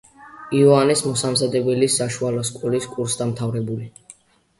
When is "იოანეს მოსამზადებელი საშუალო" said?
0.59-2.45